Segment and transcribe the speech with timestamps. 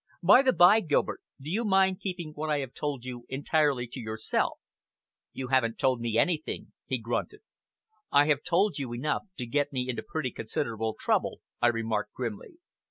[0.23, 3.99] By the bye, Gilbert, do you mind keeping what I have told you entirely to
[3.99, 4.57] yourself?"
[5.31, 7.41] "You haven't told me anything," he grunted.
[8.11, 12.57] "I have told you enough to get me into pretty considerable trouble," I remarked grimly.